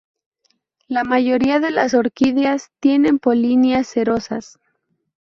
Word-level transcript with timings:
La 0.87 1.03
mayoría 1.03 1.59
de 1.59 1.69
las 1.69 1.93
orquídeas 1.93 2.71
tienen 2.79 3.19
polinias 3.19 3.85
cerosas. 3.87 4.57